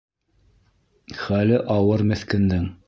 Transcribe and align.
Хәле 1.21 1.61
ауыр 1.77 2.09
меҫкендең! 2.15 2.71